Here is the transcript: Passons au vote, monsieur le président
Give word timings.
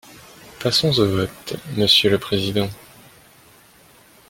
Passons 0.63 0.97
au 0.97 1.05
vote, 1.07 1.57
monsieur 1.77 2.09
le 2.09 2.17
président 2.17 2.67